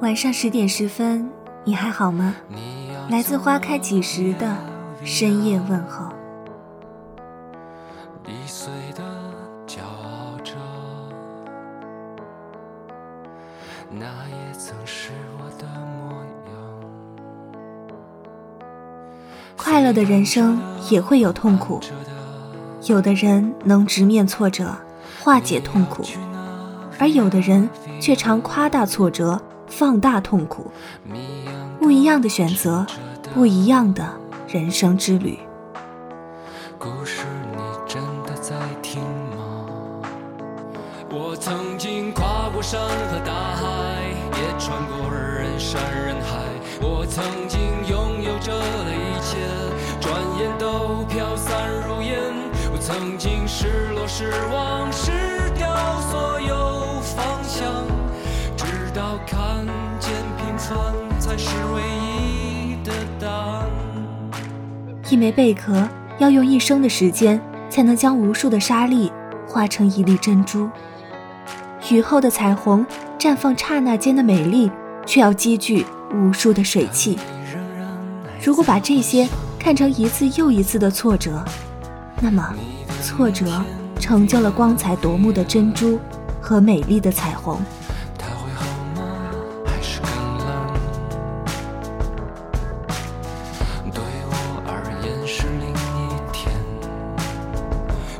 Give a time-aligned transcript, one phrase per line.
[0.00, 1.30] 晚上十点十分，
[1.64, 2.34] 你还好吗？
[3.08, 4.56] 来自花开几时的
[5.04, 6.06] 深夜问候。
[19.56, 20.60] 快乐的人生
[20.90, 21.80] 也会有痛苦，
[22.86, 24.74] 有的人能直面挫折，
[25.20, 26.02] 化解痛苦，
[26.98, 27.68] 而有的人
[28.00, 29.40] 却常夸大挫折。
[29.68, 30.70] 放大痛苦，
[31.80, 32.86] 不一样的选择，
[33.32, 34.06] 不一样的
[34.46, 35.38] 人生之旅。
[36.78, 37.22] 故事
[37.56, 39.64] 你真的在听吗？
[41.08, 43.64] 我曾经跨过山和大海，
[44.36, 46.44] 也穿过人山人海。
[46.82, 49.38] 我曾经拥有着的一切，
[50.02, 52.20] 转眼都飘散如烟。
[52.70, 55.10] 我曾经失落失望失
[55.56, 55.66] 掉
[56.10, 56.54] 所有
[61.18, 63.66] 才是唯一的答案。
[65.10, 65.88] 一枚贝壳
[66.18, 69.10] 要用一生的时间，才能将无数的沙粒
[69.46, 70.70] 化成一粒珍珠。
[71.90, 72.86] 雨后的彩虹
[73.18, 74.70] 绽放刹那间的美丽，
[75.04, 77.18] 却要积聚无数的水汽。
[78.42, 81.44] 如果把这些看成一次又一次的挫折，
[82.20, 82.54] 那么
[83.02, 83.62] 挫折
[83.98, 85.98] 成就了光彩夺目的珍珠
[86.40, 87.60] 和美丽的彩虹。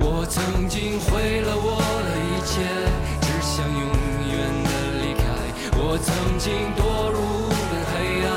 [0.00, 2.62] 我曾经毁了我的一切，
[3.20, 3.80] 只想永
[4.30, 4.70] 远的
[5.02, 5.22] 离开。
[5.76, 8.28] 我曾经堕入无边黑暗，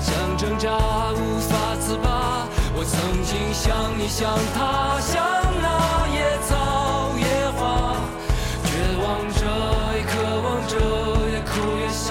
[0.00, 0.66] 想挣扎
[1.12, 2.48] 无法自拔。
[2.74, 5.22] 我曾经像你，像他，像
[5.60, 5.66] 那
[6.08, 6.16] 野
[6.48, 6.50] 草
[7.18, 7.22] 野
[7.56, 7.96] 花，
[8.64, 8.70] 绝
[9.02, 9.04] 望
[9.34, 9.40] 着，
[9.94, 10.72] 也渴望着，
[11.30, 12.08] 也哭也笑，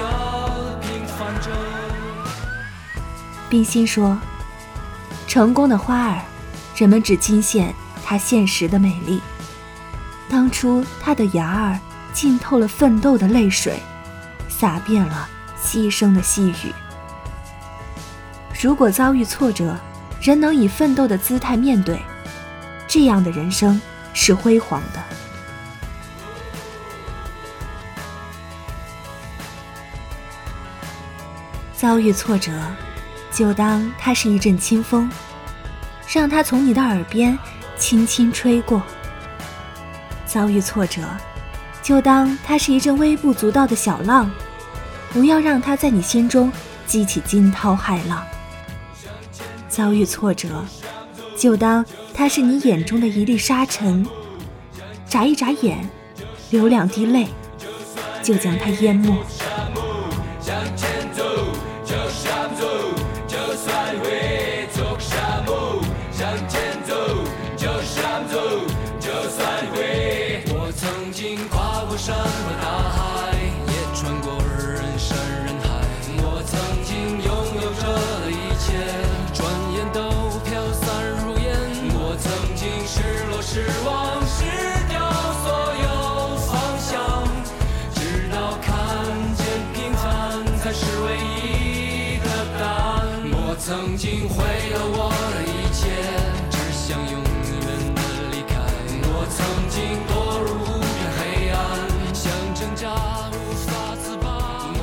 [0.81, 1.49] 平凡着。
[3.49, 4.17] 冰心说
[5.27, 6.21] ：“成功的花儿，
[6.75, 7.73] 人们只惊羡
[8.11, 9.21] 它现实的美丽。
[10.27, 11.79] 当初它的芽儿
[12.11, 13.79] 浸透了奋斗的泪水，
[14.49, 16.73] 洒遍了牺牲的细雨。
[18.61, 19.77] 如果遭遇挫折，
[20.21, 22.01] 人能以奋斗的姿态面对，
[22.85, 23.81] 这样的人生
[24.13, 25.01] 是辉煌的。
[31.77, 32.51] 遭遇挫折，
[33.31, 35.09] 就当它是一阵清风，
[36.09, 37.39] 让它从你的耳边
[37.81, 38.79] 轻轻吹过；
[40.27, 41.01] 遭遇挫折，
[41.81, 44.29] 就当它是一阵微不足道的小浪，
[45.11, 46.51] 不要让它在你心中
[46.85, 48.23] 激起惊涛骇浪。
[49.67, 50.63] 遭遇挫折，
[51.35, 51.83] 就当
[52.13, 54.05] 它是你眼中的一粒沙尘，
[55.07, 55.83] 眨一眨眼，
[56.51, 57.29] 流两滴泪，
[58.21, 59.11] 就将它淹没。
[63.93, 64.30] 我
[82.93, 84.43] 失落、失望，失
[84.89, 84.99] 掉
[85.45, 85.47] 所
[85.81, 87.23] 有方向，
[87.95, 88.67] 直到看
[89.37, 90.03] 见平凡
[90.57, 92.27] 才是唯一的
[92.59, 92.99] 答案。
[93.31, 95.87] 我曾经毁了我的一切，
[96.49, 97.63] 只想永远
[97.95, 97.99] 的
[98.33, 98.59] 离开。
[99.07, 99.79] 我曾经
[100.09, 100.11] 堕
[100.43, 101.55] 入无边黑暗，
[102.13, 102.83] 想挣扎
[103.31, 104.27] 无法自拔。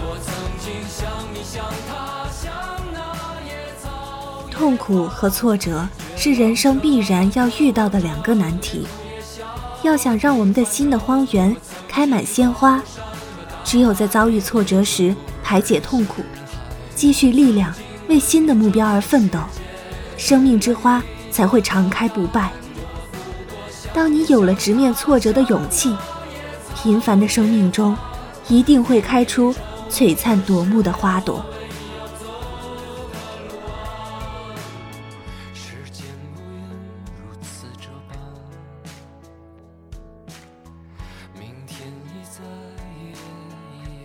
[0.00, 0.26] 我曾
[0.58, 0.96] 经像
[1.34, 2.48] 你，像他，像
[2.90, 2.96] 那
[3.44, 3.52] 野
[3.82, 4.48] 草。
[4.50, 5.86] 痛苦和挫折。
[6.20, 8.84] 是人生必然要遇到的两个难题。
[9.84, 11.54] 要想让我们的新的荒原
[11.86, 12.82] 开满鲜花，
[13.62, 15.14] 只有在遭遇挫折时
[15.44, 16.22] 排解痛苦，
[16.92, 17.72] 积蓄力量，
[18.08, 19.38] 为新的目标而奋斗，
[20.16, 21.00] 生命之花
[21.30, 22.50] 才会常开不败。
[23.94, 25.96] 当你有了直面挫折的勇气，
[26.82, 27.96] 平凡的生命中
[28.48, 29.54] 一定会开出
[29.88, 31.44] 璀璨夺目的花朵。